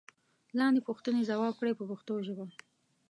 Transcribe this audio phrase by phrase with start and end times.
[0.59, 2.45] لاندې پوښتنې ځواب کړئ په پښتو ژبه.